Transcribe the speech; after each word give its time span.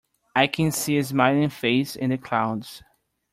I 0.35 0.47
can 0.47 0.71
see 0.71 0.97
a 0.97 1.03
smiling 1.03 1.49
face 1.49 1.95
in 1.95 2.09
the 2.09 2.17
clouds. 2.17 2.81